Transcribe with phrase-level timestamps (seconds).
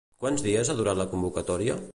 [0.23, 1.81] Quants dies ha durat la convocatòria?